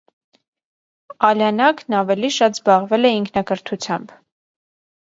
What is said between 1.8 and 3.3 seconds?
ավելի շատ զբաղվել է